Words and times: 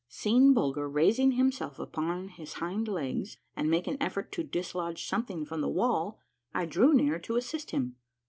Seeing 0.07 0.55
Bulger 0.55 0.89
raising 0.89 1.33
himself 1.33 1.77
upon 1.77 2.29
his 2.29 2.53
hind 2.53 2.87
legs, 2.87 3.37
and 3.55 3.69
make 3.69 3.85
an 3.85 3.97
effort 4.01 4.31
to 4.31 4.43
dislodge 4.43 5.05
something 5.07 5.45
from 5.45 5.61
the 5.61 5.69
wall, 5.69 6.17
I 6.55 6.65
drew 6.65 6.91
near 6.91 7.19
to 7.19 7.35
assist 7.35 7.69
him. 7.69 7.97